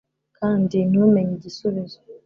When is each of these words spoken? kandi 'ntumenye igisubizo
kandi 0.37 0.77
'ntumenye 0.89 1.33
igisubizo 1.37 1.97